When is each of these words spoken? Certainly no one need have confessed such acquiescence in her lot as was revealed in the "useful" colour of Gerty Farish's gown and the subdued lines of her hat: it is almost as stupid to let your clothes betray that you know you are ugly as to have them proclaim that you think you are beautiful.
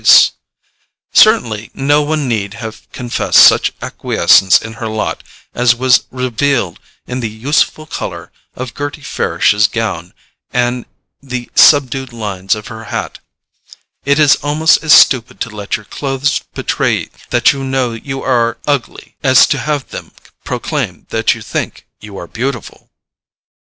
Certainly 1.13 1.69
no 1.75 2.01
one 2.01 2.27
need 2.27 2.55
have 2.55 2.91
confessed 2.91 3.37
such 3.37 3.71
acquiescence 3.83 4.59
in 4.59 4.73
her 4.81 4.87
lot 4.87 5.23
as 5.53 5.75
was 5.75 6.05
revealed 6.09 6.79
in 7.05 7.19
the 7.19 7.29
"useful" 7.29 7.85
colour 7.85 8.31
of 8.55 8.73
Gerty 8.73 9.03
Farish's 9.03 9.67
gown 9.67 10.15
and 10.51 10.87
the 11.21 11.51
subdued 11.53 12.11
lines 12.11 12.55
of 12.55 12.69
her 12.69 12.85
hat: 12.85 13.19
it 14.03 14.17
is 14.17 14.37
almost 14.37 14.81
as 14.83 14.91
stupid 14.93 15.39
to 15.41 15.51
let 15.51 15.75
your 15.77 15.85
clothes 15.85 16.41
betray 16.55 17.11
that 17.29 17.53
you 17.53 17.63
know 17.63 17.91
you 17.93 18.23
are 18.23 18.57
ugly 18.65 19.15
as 19.21 19.45
to 19.45 19.59
have 19.59 19.89
them 19.89 20.13
proclaim 20.43 21.05
that 21.11 21.35
you 21.35 21.43
think 21.43 21.85
you 21.99 22.17
are 22.17 22.25
beautiful. 22.25 22.89